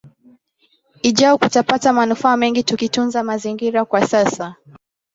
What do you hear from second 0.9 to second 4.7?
ijao kutapata manufaa mengi tukitunza mazingira kwa sasa